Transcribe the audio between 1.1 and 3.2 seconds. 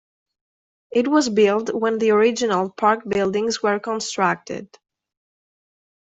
built when the original park